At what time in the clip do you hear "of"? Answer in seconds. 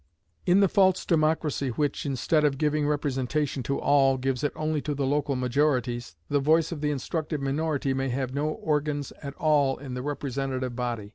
2.43-2.57, 6.71-6.81